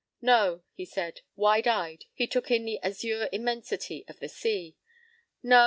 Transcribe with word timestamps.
p> 0.19 0.25
"No," 0.25 0.63
he 0.73 0.83
said. 0.83 1.21
Wide 1.35 1.67
eyed, 1.67 2.05
he 2.15 2.25
took 2.25 2.49
in 2.49 2.65
the 2.65 2.79
azure 2.81 3.29
immensity 3.31 4.03
of 4.07 4.17
the 4.19 4.29
sea. 4.29 4.75
"No. 5.43 5.59